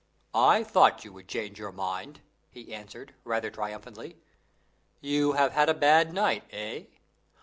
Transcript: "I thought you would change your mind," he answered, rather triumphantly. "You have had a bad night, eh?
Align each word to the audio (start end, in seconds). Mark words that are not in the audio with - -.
"I 0.33 0.63
thought 0.63 1.05
you 1.05 1.13
would 1.13 1.27
change 1.27 1.59
your 1.59 1.71
mind," 1.71 2.21
he 2.49 2.73
answered, 2.73 3.13
rather 3.23 3.51
triumphantly. 3.51 4.17
"You 4.99 5.33
have 5.33 5.51
had 5.53 5.69
a 5.69 5.75
bad 5.75 6.11
night, 6.11 6.43
eh? 6.51 6.85